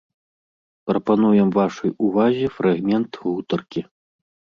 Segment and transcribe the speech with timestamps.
[0.91, 3.83] Прапануем вашай увазе фрагмент гутаркі.